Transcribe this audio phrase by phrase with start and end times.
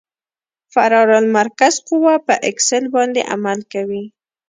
[0.73, 4.03] فرار المرکز قوه په اکسل باندې عمل کوي